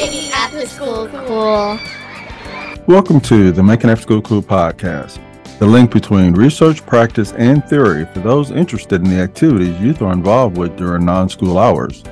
[0.00, 1.76] Making After School Cool.
[2.86, 5.18] Welcome to the Making After School Cool podcast,
[5.58, 10.12] the link between research, practice, and theory for those interested in the activities youth are
[10.12, 12.04] involved with during non school hours.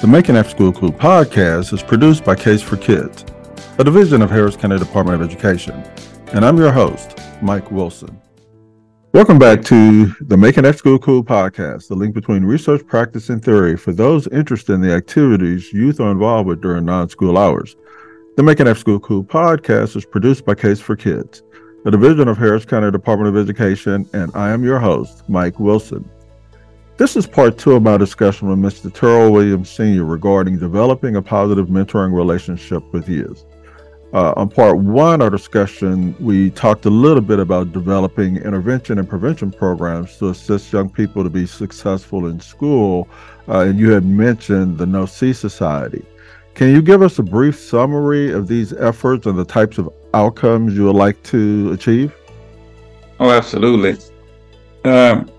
[0.00, 3.24] The Making After School Cool podcast is produced by Case for Kids,
[3.78, 5.84] a division of Harris County Department of Education,
[6.32, 8.20] and I'm your host, Mike Wilson.
[9.12, 13.44] Welcome back to the Making After School Cool podcast, the link between research, practice, and
[13.44, 17.74] theory for those interested in the activities youth are involved with during non school hours.
[18.36, 21.42] The Making After School Cool podcast is produced by Case for Kids,
[21.84, 26.08] a division of Harris County Department of Education, and I am your host, Mike Wilson.
[26.96, 28.94] This is part two of my discussion with Mr.
[28.94, 30.04] Terrell Williams Sr.
[30.04, 33.44] regarding developing a positive mentoring relationship with youth.
[34.12, 39.08] Uh, on part one, our discussion, we talked a little bit about developing intervention and
[39.08, 43.08] prevention programs to assist young people to be successful in school.
[43.48, 46.04] Uh, and you had mentioned the No C Society.
[46.54, 50.74] Can you give us a brief summary of these efforts and the types of outcomes
[50.74, 52.12] you would like to achieve?
[53.20, 53.96] Oh, absolutely.
[54.84, 55.30] Um,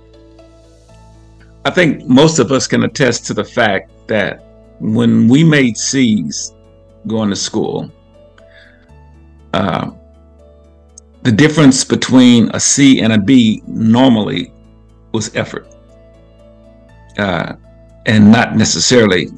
[1.66, 4.44] I think most of us can attest to the fact that
[4.80, 6.54] when we made C's
[7.06, 7.92] going to school,
[9.54, 9.92] uh,
[11.24, 14.52] the difference between a C and a B normally
[15.12, 15.68] was effort,
[17.18, 17.54] uh,
[18.06, 19.30] and not necessarily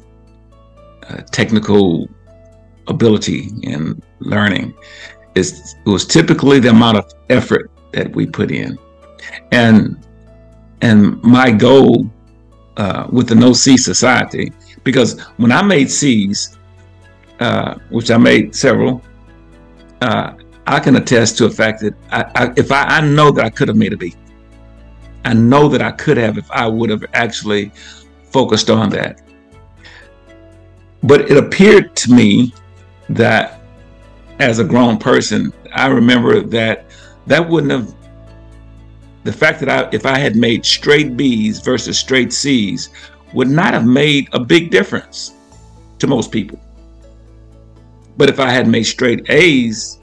[1.08, 2.08] uh, technical
[2.88, 4.74] ability and learning.
[5.34, 8.78] It's, it was typically the amount of effort that we put in,
[9.52, 9.98] and
[10.80, 12.08] and my goal
[12.76, 14.52] uh, with the No C Society,
[14.84, 16.56] because when I made C's,
[17.40, 19.02] uh, which I made several,
[20.04, 20.34] uh,
[20.66, 23.50] I can attest to the fact that I, I, if I, I know that I
[23.50, 24.14] could have made a B.
[25.24, 27.72] I know that I could have if I would have actually
[28.30, 29.22] focused on that.
[31.02, 32.52] But it appeared to me
[33.08, 33.62] that
[34.38, 36.86] as a grown person, I remember that
[37.26, 37.94] that wouldn't have
[39.22, 42.90] the fact that I if I had made straight B's versus straight C's
[43.32, 45.32] would not have made a big difference
[45.98, 46.60] to most people.
[48.16, 49.98] But if I had made straight A's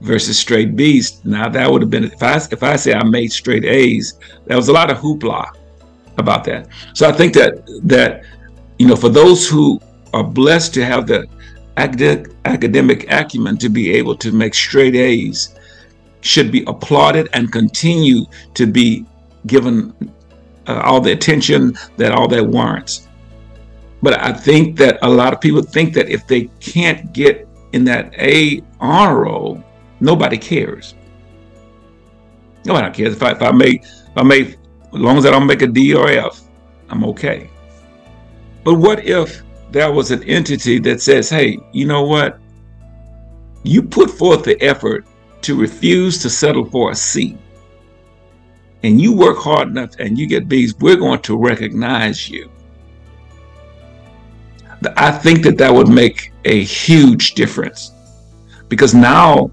[0.00, 3.32] versus straight B's, now that would have been if I if I say I made
[3.32, 5.50] straight A's, there was a lot of hoopla
[6.18, 6.68] about that.
[6.94, 8.24] So I think that that
[8.78, 9.80] you know for those who
[10.12, 11.26] are blessed to have the
[11.76, 15.54] academic, academic acumen to be able to make straight A's
[16.20, 18.24] should be applauded and continue
[18.54, 19.06] to be
[19.46, 19.94] given
[20.66, 23.07] uh, all the attention that all that warrants.
[24.02, 27.84] But I think that a lot of people think that if they can't get in
[27.84, 29.62] that A honor roll,
[30.00, 30.94] nobody cares.
[32.64, 33.14] Nobody cares.
[33.14, 35.66] If I, if I make, if I make, as long as I don't make a
[35.66, 36.40] D or F,
[36.90, 37.50] I'm okay.
[38.64, 42.38] But what if there was an entity that says, hey, you know what?
[43.64, 45.06] You put forth the effort
[45.42, 47.36] to refuse to settle for a C,
[48.82, 52.50] and you work hard enough and you get B's, we're going to recognize you.
[54.96, 57.92] I think that that would make a huge difference.
[58.68, 59.50] Because now,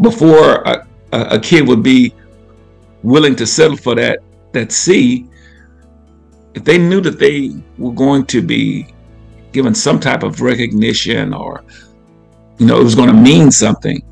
[0.00, 2.14] before a, a, kid would be
[3.02, 4.20] willing to settle for that
[4.52, 5.28] that C,
[6.54, 8.92] if they knew that they were going to be
[9.52, 11.64] given some type of recognition or
[12.58, 14.02] you know it was going to mean something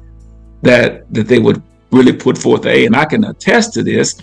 [0.63, 2.87] that that they would really put forth a.
[2.87, 4.17] And I can attest to this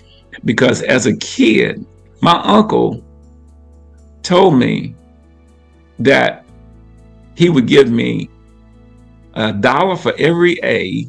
[0.44, 1.84] because as a kid
[2.22, 3.02] my uncle
[4.22, 4.94] told me
[6.00, 6.44] that
[7.36, 8.28] he would give me
[9.34, 11.08] a dollar for every A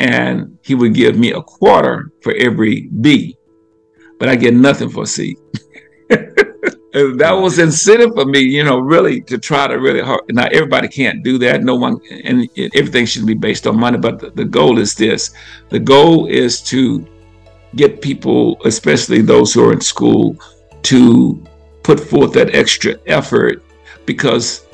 [0.00, 3.36] and he would give me a quarter for every B,
[4.18, 5.36] but I get nothing for C.
[6.08, 10.20] that was incentive for me, you know, really to try to really hard.
[10.30, 11.62] Now everybody can't do that.
[11.62, 13.98] No one, and everything should be based on money.
[13.98, 15.32] But the, the goal is this:
[15.70, 17.06] the goal is to
[17.76, 20.36] get people, especially those who are in school,
[20.82, 21.42] to
[21.84, 23.62] put forth that extra effort
[24.06, 24.66] because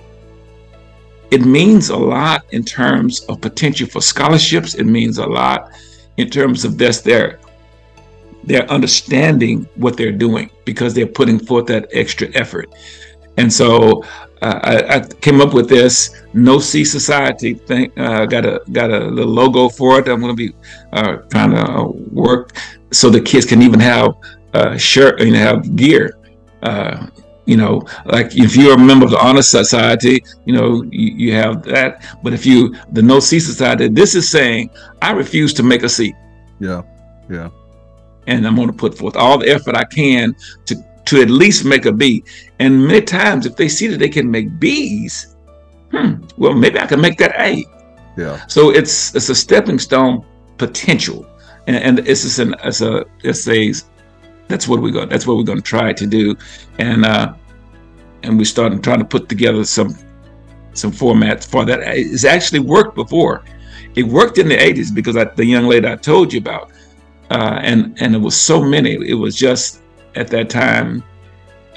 [1.30, 4.74] it means a lot in terms of potential for scholarships.
[4.74, 5.70] It means a lot
[6.16, 7.38] in terms of this their
[8.44, 12.74] their understanding what they're doing because they're putting forth that extra effort.
[13.36, 14.02] And so
[14.40, 17.92] uh, I, I, came up with this No C Society thing.
[17.98, 20.08] Uh, got a got a little logo for it.
[20.08, 20.54] I'm going to be
[20.92, 22.56] uh, trying to work
[22.90, 24.14] so the kids can even have
[24.54, 26.19] uh, shirt, and have gear
[26.62, 27.06] uh,
[27.46, 31.32] you know, like if you're a member of the honor society, you know, you, you
[31.32, 32.04] have that.
[32.22, 34.70] But if you the no C society, this is saying
[35.02, 36.14] I refuse to make a seat.
[36.60, 36.82] Yeah,
[37.28, 37.48] yeah.
[38.26, 40.36] And I'm going to put forth all the effort I can
[40.66, 40.76] to
[41.06, 42.22] to at least make a B.
[42.60, 45.34] And many times, if they see that they can make B's,
[45.90, 47.64] hmm, well, maybe I can make that A.
[48.16, 48.44] Yeah.
[48.46, 50.24] So it's it's a stepping stone
[50.58, 51.26] potential,
[51.66, 53.72] and, and it's just an it's a it's a
[54.50, 55.08] that's what we got.
[55.08, 56.36] That's what we're going to try to do,
[56.78, 57.34] and uh,
[58.22, 59.96] and we started trying to put together some
[60.74, 61.80] some formats for that.
[61.84, 63.44] It's actually worked before.
[63.94, 66.72] It worked in the '80s because I, the young lady I told you about,
[67.30, 68.94] uh, and and it was so many.
[69.08, 69.82] It was just
[70.16, 71.04] at that time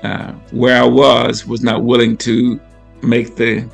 [0.04, 2.60] uh, where I was was not willing to
[3.02, 3.70] make the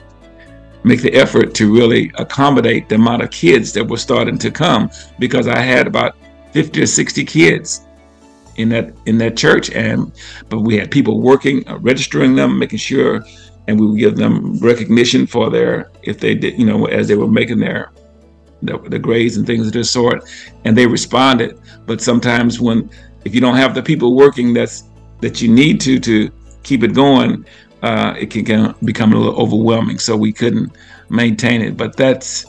[0.83, 4.89] make the effort to really accommodate the amount of kids that were starting to come
[5.19, 6.15] because I had about
[6.53, 7.85] 50 or 60 kids
[8.59, 10.11] in that in that church and
[10.49, 13.23] but we had people working uh, registering them making sure
[13.67, 17.15] and we would give them recognition for their if they did you know as they
[17.15, 17.91] were making their
[18.61, 20.23] the, the grades and things of this sort
[20.65, 22.89] and they responded but sometimes when
[23.25, 24.83] if you don't have the people working that's
[25.21, 26.29] that you need to to
[26.63, 27.45] keep it going
[27.81, 29.99] uh, it can, can become a little overwhelming.
[29.99, 30.75] So we couldn't
[31.09, 31.77] maintain it.
[31.77, 32.45] But that's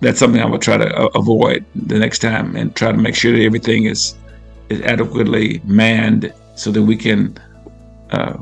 [0.00, 3.14] that's something I would try to uh, avoid the next time and try to make
[3.14, 4.16] sure that everything is
[4.72, 7.36] is adequately manned so that we can
[8.10, 8.38] uh,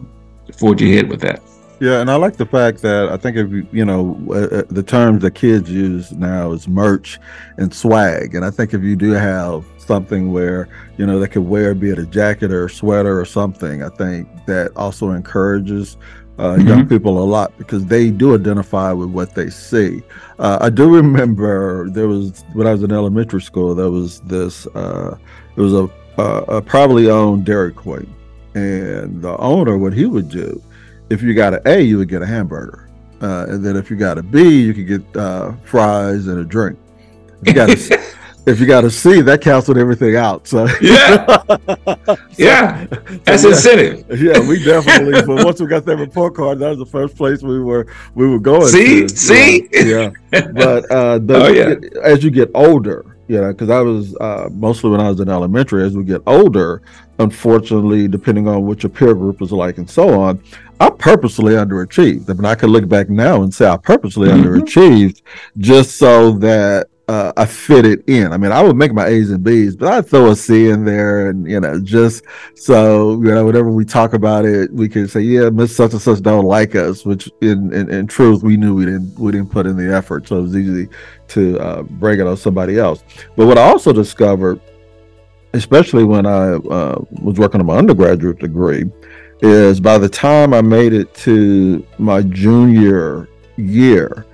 [0.56, 1.42] forge ahead with that.
[1.80, 4.62] Yeah, and I like the fact that I think if you, you know uh, uh
[4.68, 7.18] the terms that kids use now is merch
[7.56, 10.68] and swag, and I think if you do have something where
[10.98, 13.82] you know they could wear, be it a jacket or a sweater or something.
[13.82, 15.96] I think that also encourages
[16.40, 16.68] uh, mm-hmm.
[16.68, 20.02] young people a lot because they do identify with what they see.
[20.38, 24.66] Uh, I do remember there was when I was in elementary school, there was this.
[24.68, 25.16] Uh,
[25.56, 28.12] it was a, a probably owned Dairy Queen,
[28.54, 30.62] and the owner, what he would do,
[31.10, 32.88] if you got an A, you would get a hamburger,
[33.20, 36.44] uh, and then if you got a B, you could get uh, fries and a
[36.44, 36.78] drink.
[37.42, 38.02] If you got a,
[38.46, 40.46] if you got a C, that canceled everything out.
[40.46, 42.86] So yeah, so, yeah,
[43.24, 44.20] that's yeah, incentive.
[44.20, 45.22] Yeah, we definitely.
[45.22, 48.26] but once we got that report card, that was the first place we were we
[48.28, 48.68] were going.
[48.68, 49.08] See, to.
[49.08, 50.10] see, yeah.
[50.32, 50.48] yeah.
[50.52, 52.00] But uh, the, oh, yeah.
[52.02, 55.28] as you get older, you know, because I was uh, mostly when I was in
[55.28, 55.84] elementary.
[55.84, 56.82] As we get older,
[57.20, 60.42] unfortunately, depending on what your peer group is like and so on,
[60.80, 62.28] I purposely underachieved.
[62.28, 64.42] I mean, I could look back now and say I purposely mm-hmm.
[64.42, 65.22] underachieved
[65.58, 68.32] just so that uh, I fit it in.
[68.32, 70.84] I mean, I would make my A's and B's, but I'd throw a C in
[70.84, 72.22] there, and you know, just
[72.54, 76.00] so you know, whenever we talk about it, we can say, "Yeah, Miss Such and
[76.00, 79.50] Such don't like us," which in, in, in truth, we knew we didn't we didn't
[79.50, 80.88] put in the effort, so it was easy
[81.28, 83.02] to uh, bring it on somebody else.
[83.34, 84.60] But what I also discovered,
[85.52, 88.84] especially when I uh, was working on my undergraduate degree,
[89.40, 94.26] is by the time I made it to my junior year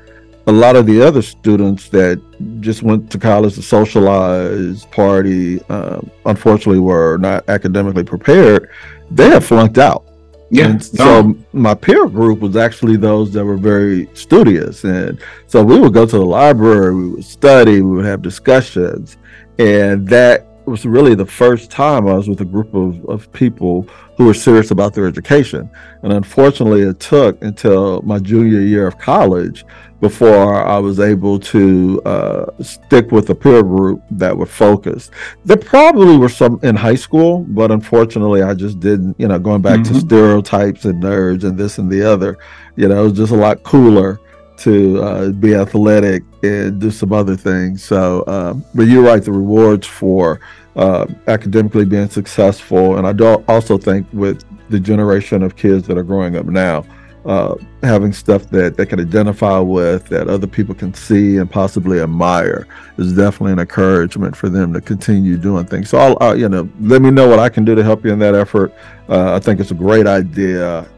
[0.46, 2.20] a lot of the other students that
[2.60, 8.70] just went to college to socialize, party, uh, unfortunately were not academically prepared.
[9.10, 10.04] They had flunked out.
[10.50, 10.66] Yeah.
[10.66, 14.84] And so my peer group was actually those that were very studious.
[14.84, 19.16] And so we would go to the library, we would study, we would have discussions.
[19.58, 23.82] And that was really the first time I was with a group of, of people
[24.16, 25.70] who were serious about their education.
[26.02, 29.64] And unfortunately, it took until my junior year of college
[30.00, 35.10] before I was able to uh, stick with a peer group that were focused.
[35.44, 39.18] There probably were some in high school, but unfortunately, I just didn't.
[39.18, 39.94] You know, going back mm-hmm.
[39.94, 42.38] to stereotypes and nerds and this and the other,
[42.76, 44.20] you know, it was just a lot cooler
[44.58, 47.82] to uh, be athletic and do some other things.
[47.84, 50.40] So, um, but you're right, the rewards for
[50.76, 55.96] uh, academically being successful, and I do also think with the generation of kids that
[55.96, 56.84] are growing up now
[57.26, 62.00] uh, having stuff that they can identify with, that other people can see and possibly
[62.00, 65.90] admire, is definitely an encouragement for them to continue doing things.
[65.90, 68.12] So, I'll, uh, you know, let me know what I can do to help you
[68.12, 68.72] in that effort.
[69.08, 70.88] Uh, I think it's a great idea.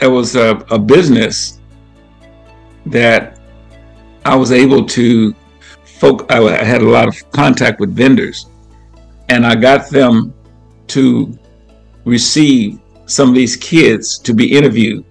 [0.00, 1.60] It was a, a business
[2.86, 3.38] that
[4.24, 5.34] I was able to.
[5.84, 8.46] Folk, I had a lot of contact with vendors,
[9.28, 10.34] and I got them
[10.88, 11.38] to
[12.04, 15.04] receive some of these kids to be interviewed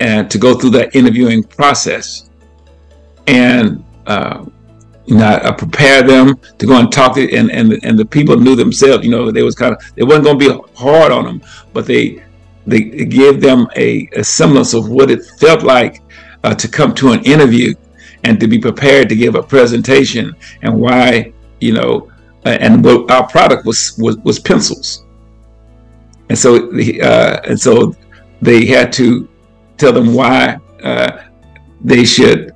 [0.00, 2.30] and to go through that interviewing process.
[3.26, 4.44] And uh,
[5.06, 8.36] you know, I prepared them to go and talk to, and and and the people
[8.36, 9.04] knew themselves.
[9.04, 11.86] You know, they was kind of they wasn't going to be hard on them, but
[11.86, 12.24] they
[12.66, 16.02] they gave them a, a semblance of what it felt like
[16.44, 17.74] uh, to come to an interview
[18.24, 22.10] and to be prepared to give a presentation and why you know
[22.44, 25.04] and what our product was was, was pencils.
[26.28, 26.70] And so
[27.02, 27.94] uh, and so
[28.42, 29.28] they had to
[29.76, 31.24] tell them why uh,
[31.80, 32.54] they should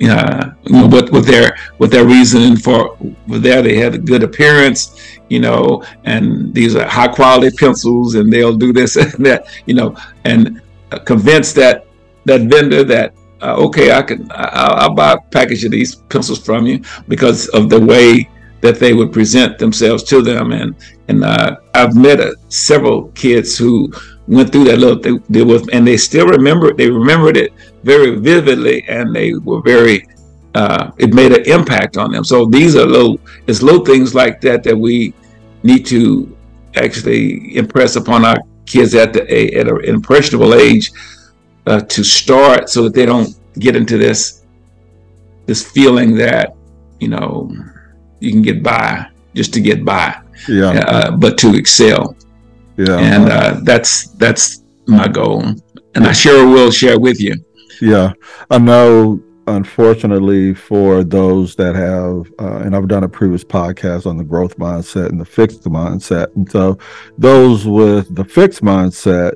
[0.00, 0.54] you know,
[0.88, 2.96] what their what their reasoning for
[3.28, 3.62] there.
[3.62, 4.96] They had a good appearance,
[5.28, 9.74] you know, and these are high quality pencils, and they'll do this and that, you
[9.74, 10.62] know, and
[11.04, 11.86] convince that
[12.24, 16.44] that vendor that uh, okay, I can I'll, I'll, buy a package of these pencils
[16.44, 18.28] from you because of the way
[18.60, 20.74] that they would present themselves to them, and
[21.08, 23.92] and uh, I've met uh, several kids who
[24.28, 26.76] went through that little thing, with, and they still remember it.
[26.76, 30.06] they remembered it very vividly, and they were very.
[30.54, 32.24] Uh, it made an impact on them.
[32.24, 35.14] So these are little, it's little things like that that we
[35.62, 36.36] need to
[36.74, 39.22] actually impress upon our kids at the
[39.54, 40.90] at an impressionable age
[41.66, 44.42] uh, to start, so that they don't get into this
[45.46, 46.54] this feeling that
[46.98, 47.50] you know
[48.20, 52.16] you can get by just to get by, yeah, uh, but to excel.
[52.76, 55.42] Yeah, and uh, that's that's my goal,
[55.94, 57.34] and I sure will share with you.
[57.80, 58.12] Yeah,
[58.50, 59.22] I know.
[59.46, 64.56] Unfortunately, for those that have, uh, and I've done a previous podcast on the growth
[64.58, 66.78] mindset and the fixed mindset, and so
[67.18, 69.32] those with the fixed mindset,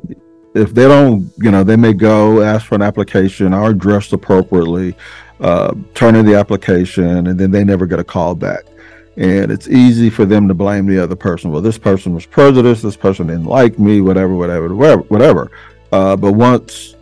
[0.55, 4.95] if they don't, you know, they may go ask for an application, are dressed appropriately,
[5.41, 8.65] uh, turn in the application, and then they never get a call back
[9.17, 11.53] and it's easy for them to blame the other person.
[11.53, 12.83] Well, this person was prejudiced.
[12.83, 14.01] This person didn't like me.
[14.01, 15.51] Whatever, whatever, whatever, whatever.
[15.93, 16.97] Uh, but once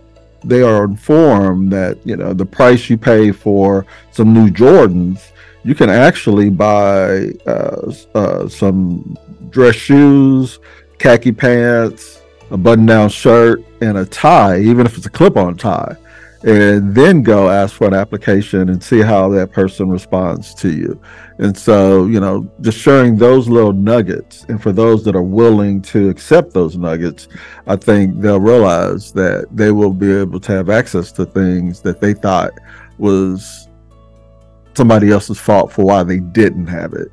[0.45, 5.33] they are informed that you know the price you pay for some new Jordans,
[5.65, 9.17] you can actually buy uh, uh, some
[9.51, 10.59] dress shoes,
[10.99, 15.97] khaki pants, a button-down shirt, and a tie, even if it's a clip-on tie
[16.45, 21.01] and then go ask for an application and see how that person responds to you.
[21.39, 25.81] And so, you know, just sharing those little nuggets, and for those that are willing
[25.83, 27.29] to accept those nuggets,
[27.67, 32.01] I think they'll realize that they will be able to have access to things that
[32.01, 32.53] they thought
[32.99, 33.69] was
[34.75, 37.09] somebody else's fault for why they didn't have it.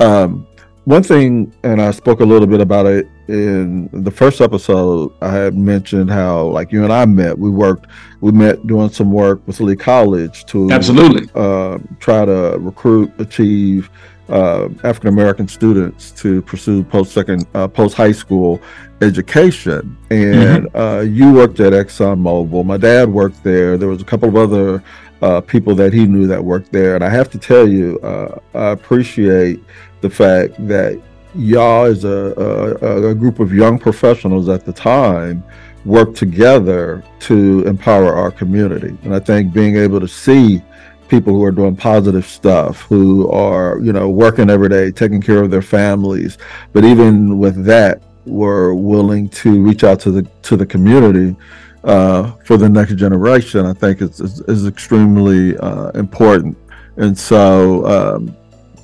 [0.00, 0.46] Um,
[0.84, 5.12] one thing, and I spoke a little bit about it in the first episode.
[5.20, 7.86] I had mentioned how, like you and I met, we worked,
[8.20, 13.90] we met doing some work with Lee College to absolutely uh, try to recruit, achieve
[14.28, 18.60] uh, African American students to pursue post second, uh, post high school
[19.00, 19.96] education.
[20.10, 20.76] And mm-hmm.
[20.76, 22.64] Uh, you worked at ExxonMobil.
[22.64, 23.78] My dad worked there.
[23.78, 24.82] There was a couple of other
[25.22, 28.38] uh, people that he knew that worked there, and I have to tell you, uh,
[28.54, 29.60] I appreciate
[30.00, 31.00] the fact that
[31.38, 32.34] y'all as a,
[32.82, 35.42] a, a, group of young professionals at the time
[35.84, 38.96] worked together to empower our community.
[39.04, 40.62] And i think being able to see
[41.08, 45.42] people who are doing positive stuff who are you know working every day taking care
[45.42, 46.36] of their families
[46.74, 51.34] but even with that were willing to reach out to the to the community
[51.84, 56.58] uh, for the next generation i think is, is, is extremely uh, important.
[56.96, 58.36] And so um,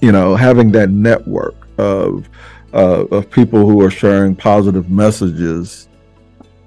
[0.04, 2.28] you know, having that network of
[2.73, 5.88] uh, of people who are sharing positive messages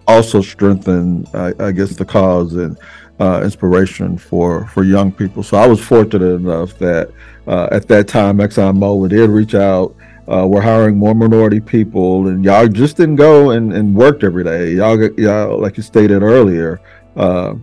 [0.08, 2.78] also strengthen, I, I guess, the cause and
[3.20, 5.44] uh, inspiration for for young people.
[5.44, 7.12] So I was fortunate enough that
[7.46, 9.96] uh, at that time ExxonMobil did reach out.
[10.28, 14.44] Uh, we're hiring more minority people, and y'all just didn't go and, and worked every
[14.44, 14.74] day.
[14.74, 16.82] Y'all, y'all, like you stated earlier,
[17.16, 17.56] uh,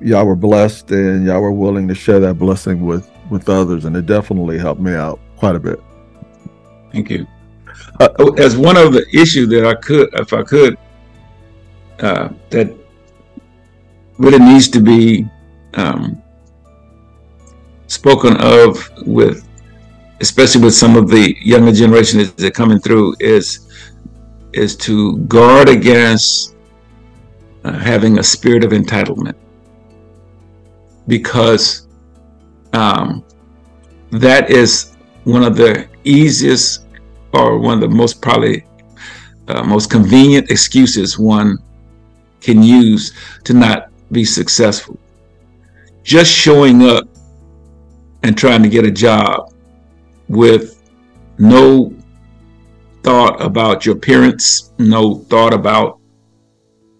[0.00, 3.96] y'all were blessed, and y'all were willing to share that blessing with with others, and
[3.96, 5.78] it definitely helped me out quite a bit.
[6.96, 7.26] Thank you.
[8.00, 10.78] Uh, oh, as one of the issues that I could, if I could,
[12.00, 12.74] uh, that
[14.16, 15.28] really needs to be
[15.74, 16.22] um,
[17.86, 19.46] spoken of with,
[20.22, 23.68] especially with some of the younger generation that are coming through, is
[24.54, 26.56] is to guard against
[27.64, 29.34] uh, having a spirit of entitlement
[31.08, 31.88] because
[32.72, 33.22] um,
[34.12, 36.85] that is one of the easiest
[37.36, 38.64] or one of the most probably
[39.48, 41.58] uh, most convenient excuses one
[42.40, 43.12] can use
[43.44, 44.98] to not be successful.
[46.02, 47.04] Just showing up
[48.22, 49.52] and trying to get a job
[50.28, 50.82] with
[51.38, 51.92] no
[53.02, 56.00] thought about your appearance, no thought about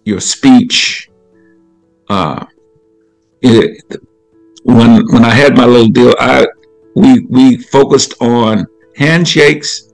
[0.05, 1.09] your speech.
[2.09, 2.45] Uh,
[3.41, 3.83] it,
[4.63, 6.47] when when I had my little deal, I
[6.95, 8.65] we we focused on
[8.95, 9.86] handshakes,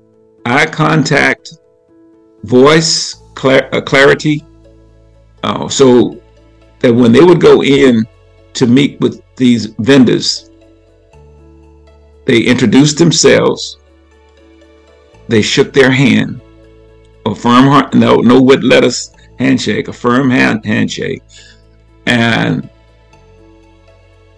[0.46, 1.58] eye contact,
[2.44, 4.44] voice clar- uh, clarity,
[5.44, 6.22] uh, so
[6.80, 8.06] that when they would go in
[8.54, 10.50] to meet with these vendors,
[12.26, 13.78] they introduced themselves,
[15.28, 16.42] they shook their hand,
[17.26, 21.24] a firm heart, no no with lettuce handshake, a firm hand handshake,
[22.06, 22.70] and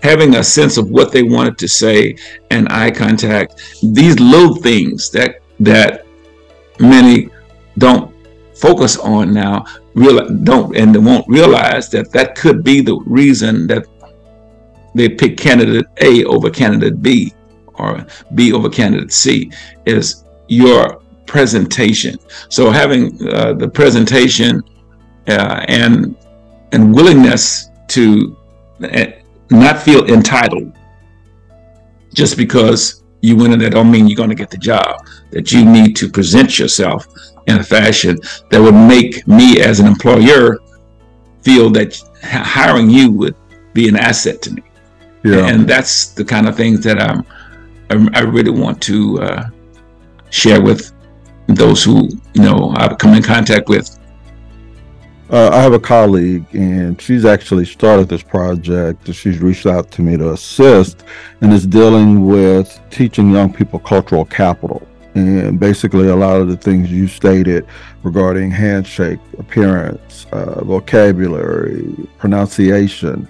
[0.01, 2.15] having a sense of what they wanted to say
[2.51, 3.59] and eye contact.
[3.81, 6.05] These little things that that
[6.79, 7.29] many
[7.77, 8.13] don't
[8.55, 13.67] focus on now real don't and they won't realize that that could be the reason
[13.67, 13.85] that
[14.93, 17.33] they pick candidate A over candidate B
[17.75, 19.51] or B over candidate C
[19.85, 22.17] is your presentation.
[22.49, 24.63] So having uh, the presentation
[25.27, 26.15] uh, and
[26.71, 28.37] and willingness to
[28.83, 29.05] uh,
[29.49, 30.71] not feel entitled
[32.13, 35.05] just because you win in that don't mean you're going to get the job.
[35.35, 37.05] That you need to present yourself
[37.47, 38.17] in a fashion
[38.49, 40.59] that would make me as an employer
[41.41, 43.35] feel that hiring you would
[43.73, 44.63] be an asset to me.
[45.23, 45.47] Yeah.
[45.47, 47.25] And that's the kind of things that I'm,
[47.89, 49.49] I, really want to uh,
[50.29, 50.91] share with
[51.47, 53.99] those who, you know, I've come in contact with.
[55.29, 59.11] Uh, I have a colleague, and she's actually started this project.
[59.11, 61.03] She's reached out to me to assist,
[61.41, 64.87] and is dealing with teaching young people cultural capital.
[65.15, 67.65] And basically, a lot of the things you stated
[68.03, 73.27] regarding handshake, appearance, uh, vocabulary, pronunciation,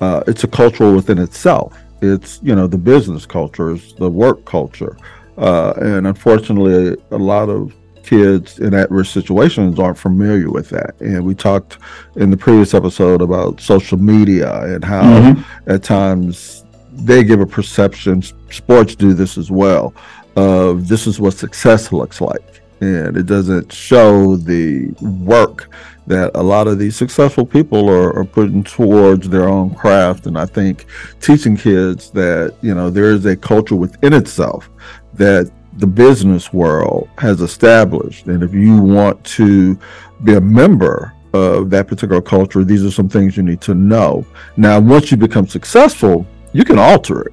[0.00, 1.78] uh, it's a culture within itself.
[2.02, 4.96] It's, you know, the business culture, it's the work culture.
[5.36, 10.98] Uh, and unfortunately, a lot of kids in at-risk situations aren't familiar with that.
[11.00, 11.78] And we talked
[12.16, 15.70] in the previous episode about social media and how mm-hmm.
[15.70, 16.64] at times
[16.98, 18.22] they give a perception.
[18.50, 19.94] Sports do this as well.
[20.36, 25.68] Of this is what success looks like, and it doesn't show the work
[26.06, 30.26] that a lot of these successful people are, are putting towards their own craft.
[30.26, 30.86] And I think
[31.20, 34.70] teaching kids that you know there is a culture within itself
[35.14, 38.26] that the business world has established.
[38.26, 39.78] And if you want to
[40.24, 44.26] be a member of that particular culture, these are some things you need to know.
[44.56, 46.26] Now, once you become successful,
[46.58, 47.32] you can alter it.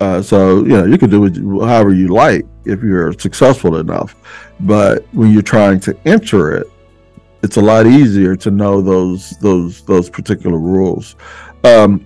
[0.00, 4.16] Uh, so, you know, you can do it however you like if you're successful enough.
[4.58, 6.66] But when you're trying to enter it,
[7.44, 11.14] it's a lot easier to know those those those particular rules.
[11.62, 12.04] Um,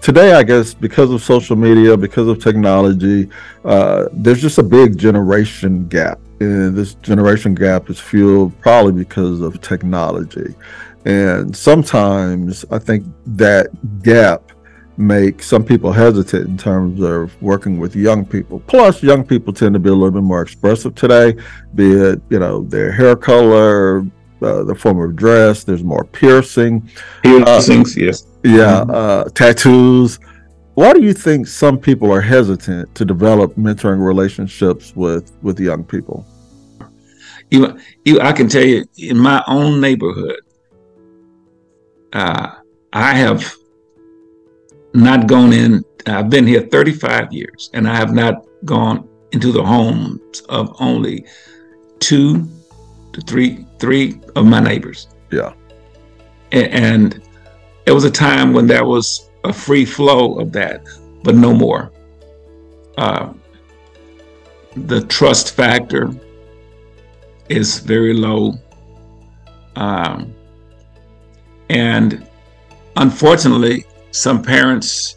[0.00, 3.28] today, I guess, because of social media, because of technology,
[3.64, 6.18] uh, there's just a big generation gap.
[6.40, 10.56] And this generation gap is fueled probably because of technology.
[11.04, 13.68] And sometimes I think that
[14.02, 14.50] gap
[15.00, 18.60] makes some people hesitant in terms of working with young people.
[18.66, 21.34] Plus, young people tend to be a little bit more expressive today,
[21.74, 24.04] be it, you know, their hair color,
[24.42, 26.88] uh, the form of dress, there's more piercing.
[27.22, 28.90] Piercings, uh, yes yeah, mm-hmm.
[28.90, 30.18] uh, tattoos.
[30.74, 35.84] Why do you think some people are hesitant to develop mentoring relationships with with young
[35.84, 36.26] people?
[37.50, 40.40] You, you, I can tell you, in my own neighborhood,
[42.12, 42.54] uh,
[42.92, 43.52] I have
[44.92, 45.84] not gone in.
[46.06, 51.24] I've been here 35 years, and I have not gone into the homes of only
[51.98, 52.48] two
[53.12, 55.08] to three, three of my neighbors.
[55.30, 55.52] Yeah,
[56.52, 57.22] and, and
[57.84, 60.84] there was a time when there was a free flow of that,
[61.22, 61.92] but no more.
[62.98, 63.32] Uh,
[64.76, 66.10] the trust factor
[67.48, 68.54] is very low.
[69.76, 70.34] Um,
[71.68, 72.26] and
[72.96, 75.16] unfortunately, some parents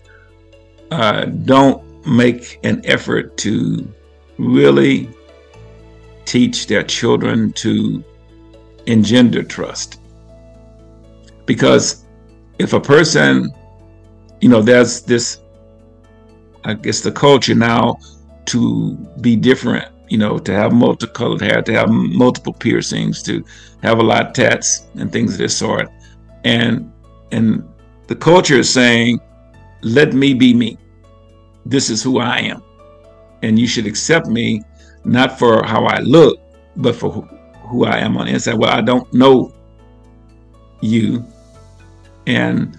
[0.91, 3.91] uh, don't make an effort to
[4.38, 5.10] really
[6.25, 8.03] teach their children to
[8.86, 9.99] engender trust.
[11.45, 12.06] Because
[12.60, 13.51] if a person,
[14.41, 15.39] you know, there's this,
[16.63, 17.97] I guess, the culture now
[18.45, 23.43] to be different, you know, to have multicolored hair, to have multiple piercings, to
[23.82, 25.89] have a lot of tats and things of this sort.
[26.43, 26.91] And
[27.32, 27.67] and
[28.08, 29.20] the culture is saying,
[29.82, 30.78] let me be me.
[31.66, 32.63] This is who I am.
[33.42, 34.62] And you should accept me
[35.06, 36.39] not for how I look,
[36.78, 38.56] but for who, I am on the inside.
[38.56, 39.54] Well, I don't know
[40.82, 41.26] you
[42.28, 42.78] and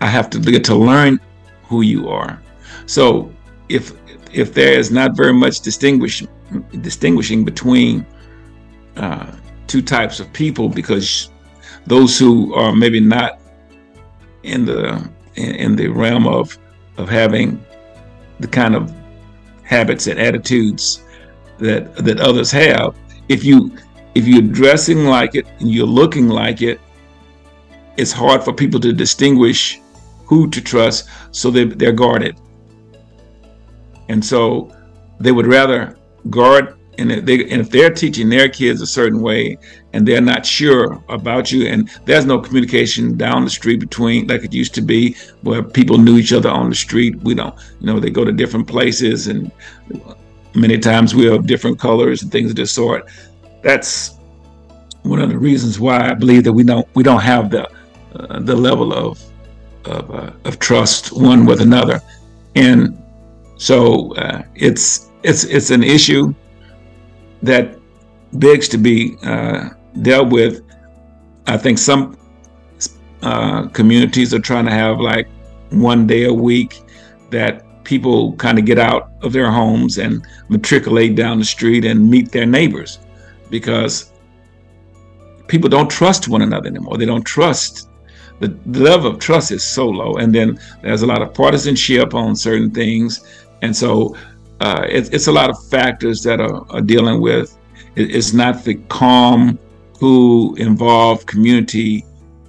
[0.00, 1.20] I have to get to learn
[1.64, 2.40] who you are.
[2.86, 3.32] So
[3.68, 3.92] if
[4.32, 6.22] if there is not very much distinguish
[6.80, 8.06] distinguishing between
[8.96, 9.32] uh,
[9.66, 11.30] two types of people, because
[11.86, 13.40] those who are maybe not
[14.44, 16.56] in the in, the realm of
[16.96, 17.64] of having
[18.40, 18.92] the kind of
[19.62, 21.02] habits and attitudes
[21.58, 22.96] that that others have,
[23.28, 23.76] if you
[24.14, 26.80] if you're dressing like it and you're looking like it
[27.96, 29.80] it's hard for people to distinguish
[30.26, 32.36] who to trust, so they, they're guarded.
[34.08, 34.74] And so
[35.20, 35.96] they would rather
[36.30, 39.58] guard and if, they, and if they're teaching their kids a certain way
[39.92, 44.44] and they're not sure about you and there's no communication down the street between like
[44.44, 47.86] it used to be where people knew each other on the street we don't you
[47.86, 49.50] know they go to different places and
[50.54, 53.10] many times we have different colors and things of this sort.
[53.62, 54.16] That's
[55.02, 57.68] one of the reasons why i believe that we don't we don't have the
[58.14, 59.22] uh, the level of
[59.84, 62.00] of, uh, of trust one with another.
[62.54, 62.96] And
[63.56, 66.34] so uh, it's it's it's an issue
[67.44, 67.78] that
[68.34, 69.70] begs to be uh,
[70.02, 70.62] dealt with.
[71.46, 72.16] I think some
[73.22, 75.28] uh, communities are trying to have like
[75.70, 76.82] one day a week
[77.30, 82.10] that people kind of get out of their homes and matriculate down the street and
[82.10, 82.98] meet their neighbors
[83.50, 84.12] because
[85.46, 86.96] people don't trust one another anymore.
[86.96, 87.88] They don't trust.
[88.40, 90.14] The, level of trust is so low.
[90.14, 93.24] And then there's a lot of partisanship on certain things.
[93.62, 94.16] And so
[94.64, 97.56] uh, it, it's a lot of factors that are, are dealing with.
[97.96, 99.58] It, it's not the calm,
[99.92, 102.04] cool, involved community,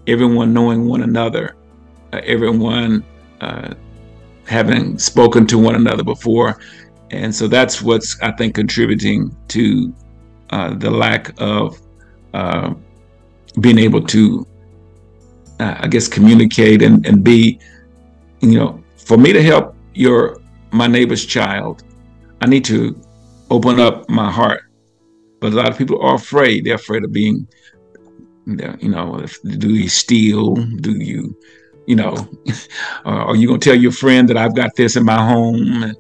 [0.07, 1.57] everyone knowing one another,
[2.13, 3.03] uh, everyone
[3.41, 3.73] uh,
[4.47, 6.57] having spoken to one another before.
[7.11, 9.93] And so that's what's, I think, contributing to
[10.51, 11.77] uh, the lack of
[13.59, 14.47] being able to,
[15.59, 17.59] uh, I guess, communicate and, and be,
[18.39, 20.37] you know, for me to help your
[20.71, 21.83] my neighbor's child
[22.45, 22.95] I need to
[23.49, 24.65] open up my heart.
[25.41, 26.63] But a lot of people are afraid.
[26.63, 27.47] They're afraid of being,
[28.45, 29.25] you know,
[29.57, 30.53] do you steal?
[30.53, 31.35] Do you,
[31.87, 32.13] you know,
[33.03, 35.81] uh, are you going to tell your friend that I've got this in my home
[35.81, 35.95] and,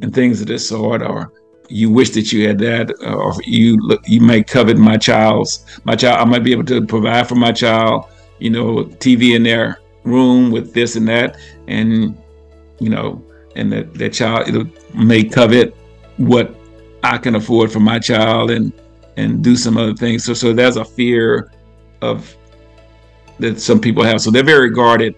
[0.00, 1.02] and things of this sort?
[1.02, 1.34] Or
[1.68, 5.96] you wish that you had that, uh, or you you may covet my child's, my
[5.96, 8.06] child, I might be able to provide for my child,
[8.38, 11.36] you know, TV in their room with this and that.
[11.68, 12.16] And,
[12.78, 13.22] you know,
[13.54, 15.76] and that, that child may covet
[16.20, 16.54] what
[17.02, 18.72] I can afford for my child and
[19.16, 20.24] and do some other things.
[20.24, 21.50] So so there's a fear
[22.02, 22.36] of
[23.38, 24.20] that some people have.
[24.20, 25.14] So they're very guarded.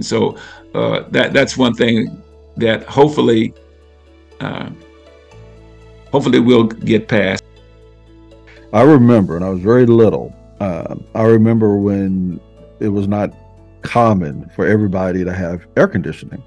[0.00, 0.36] So
[0.74, 2.22] uh, that that's one thing
[2.56, 3.54] that hopefully
[4.40, 4.70] uh,
[6.10, 7.44] hopefully we'll get past.
[8.72, 10.34] I remember, and I was very little.
[10.58, 12.40] Uh, I remember when
[12.80, 13.32] it was not
[13.82, 16.42] common for everybody to have air conditioning,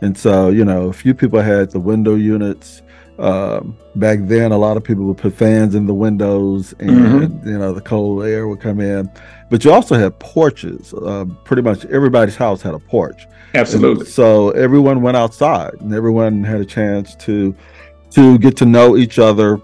[0.00, 2.82] and so you know, a few people had the window units
[3.18, 7.48] um, back then, a lot of people would put fans in the windows, and mm-hmm.
[7.48, 9.10] you know the cold air would come in.
[9.50, 10.94] But you also had porches.
[10.94, 13.26] Uh, pretty much everybody's house had a porch.
[13.54, 14.06] Absolutely.
[14.06, 17.54] And so everyone went outside, and everyone had a chance to
[18.12, 19.60] to get to know each other,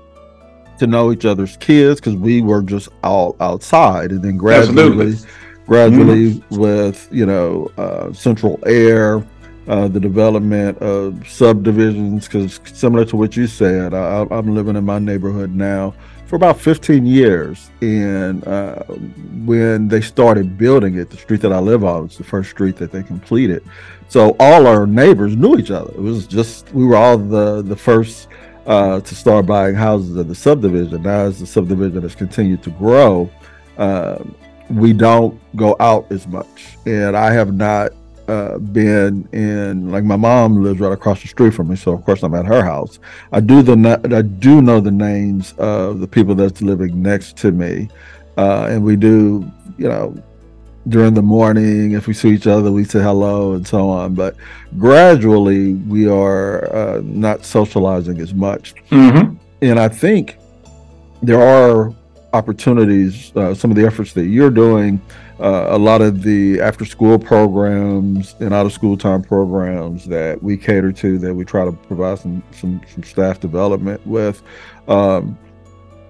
[0.79, 5.29] to know each other's kids, because we were just all outside, and then gradually, Absolutely.
[5.67, 6.57] gradually mm-hmm.
[6.59, 9.25] with you know uh, central air
[9.69, 14.85] uh, the development of subdivisions because similar to what you said I, am living in
[14.85, 15.95] my neighborhood now
[16.27, 17.71] for about 15 years.
[17.81, 18.83] And uh,
[19.45, 22.77] when they started building it the street that i live on was the first street
[22.77, 23.63] that they completed.
[24.09, 25.93] So all our neighbors knew each other.
[25.93, 28.29] It was just we were all the the first
[28.67, 31.03] uh, to start buying houses in the subdivision.
[31.03, 33.31] Now as the subdivision has continued to grow
[33.77, 34.23] uh,
[34.71, 36.77] we don't go out as much.
[36.87, 37.93] And i have not
[38.29, 42.05] uh, been in like my mom lives right across the street from me, so of
[42.05, 42.99] course I'm at her house.
[43.33, 47.53] I do the I do know the names of the people that's living next to
[47.53, 47.89] me,
[48.37, 50.15] uh, and we do you know
[50.89, 54.15] during the morning if we see each other we say hello and so on.
[54.15, 54.37] But
[54.79, 59.37] gradually we are uh, not socializing as much, mm-hmm.
[59.63, 60.37] and I think
[61.23, 61.95] there are
[62.35, 63.35] opportunities.
[63.35, 65.01] Uh, some of the efforts that you're doing
[65.41, 70.43] uh, a lot of the after school programs and out of school time programs that
[70.43, 74.43] we cater to that we try to provide some some, some staff development with
[74.89, 75.39] um,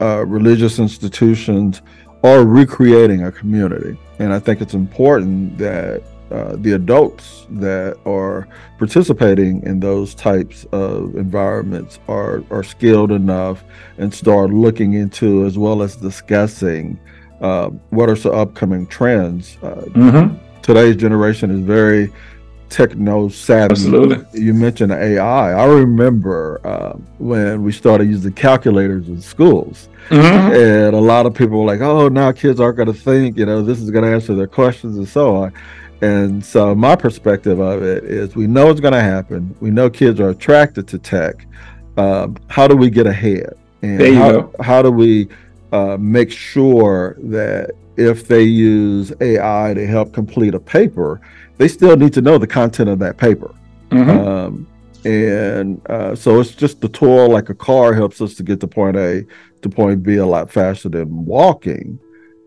[0.01, 1.83] uh, religious institutions
[2.25, 3.99] are recreating a community.
[4.19, 8.47] And i think it's important that uh, the adults that are
[8.79, 13.64] participating in those types of environments are are skilled enough
[13.99, 16.99] and start looking into as well as discussing
[17.40, 19.57] uh, what are some upcoming trends.
[19.62, 20.37] Uh, mm-hmm.
[20.62, 22.12] Today's generation is very
[22.68, 23.72] techno savvy.
[23.72, 24.40] Absolutely.
[24.40, 25.53] You mentioned AI.
[25.53, 29.88] I remember uh, when we started using calculators in schools.
[30.09, 30.55] Mm-hmm.
[30.55, 33.46] And a lot of people were like, oh, now kids aren't going to think, you
[33.46, 35.53] know, this is going to answer their questions and so on.
[36.01, 39.57] And so, my perspective of it is we know it's going to happen.
[39.61, 41.46] We know kids are attracted to tech.
[41.96, 43.55] Um, how do we get ahead?
[43.83, 44.55] And there you how, go.
[44.61, 45.29] how do we
[45.72, 51.20] uh, make sure that if they use AI to help complete a paper,
[51.57, 53.54] they still need to know the content of that paper.
[53.90, 54.28] Mm-hmm.
[54.28, 54.66] Um,
[55.04, 58.66] and uh, so it's just the tool like a car helps us to get to
[58.66, 59.24] point A
[59.62, 61.98] to point B a lot faster than walking,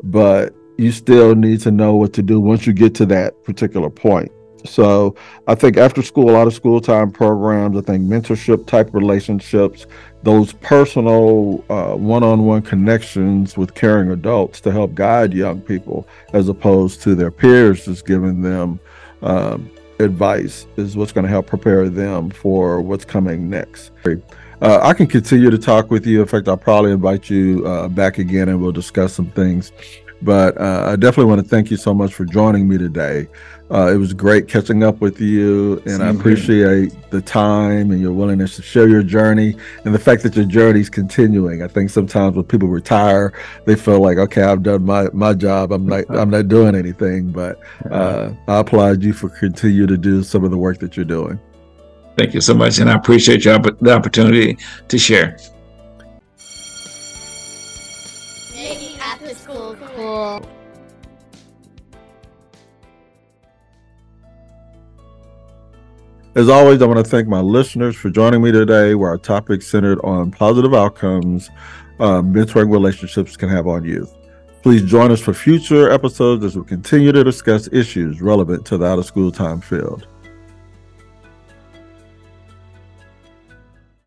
[0.03, 3.89] but you still need to know what to do once you get to that particular
[3.89, 4.31] point.
[4.65, 5.15] So
[5.47, 9.86] I think after school, a lot of school time programs, I think mentorship type relationships,
[10.24, 17.02] those personal uh, one-on-one connections with caring adults to help guide young people as opposed
[17.04, 18.80] to their peers just giving them
[19.24, 23.91] um, advice is what's going to help prepare them for what's coming next.
[24.62, 26.21] Uh, I can continue to talk with you.
[26.21, 29.71] In fact, I'll probably invite you uh, back again and we'll discuss some things.
[30.21, 33.27] But uh, I definitely want to thank you so much for joining me today.
[33.71, 37.01] Uh, it was great catching up with you, and Same I appreciate here.
[37.10, 39.55] the time and your willingness to share your journey
[39.86, 41.63] and the fact that your journey is continuing.
[41.63, 43.31] I think sometimes when people retire,
[43.65, 45.71] they feel like, okay, I've done my, my job.
[45.71, 47.31] I'm not I'm not doing anything.
[47.31, 51.05] But uh, I applaud you for continue to do some of the work that you're
[51.05, 51.39] doing.
[52.17, 54.57] Thank you so much, and I appreciate you the opportunity
[54.89, 55.38] to share.
[66.34, 69.62] As always, I want to thank my listeners for joining me today, where our topic
[69.62, 71.49] centered on positive outcomes
[71.99, 74.15] uh, mentoring relationships can have on youth.
[74.62, 78.86] Please join us for future episodes as we continue to discuss issues relevant to the
[78.86, 80.07] out of school time field.